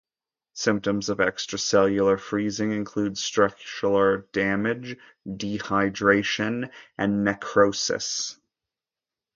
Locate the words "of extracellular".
1.09-2.19